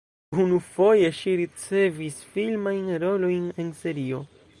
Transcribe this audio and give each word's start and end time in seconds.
Unufoje 0.43 1.11
ŝi 1.17 1.33
ricevis 1.41 2.17
filmajn 2.37 2.89
rolojn 3.05 3.45
en 3.65 3.71
serio. 3.83 4.23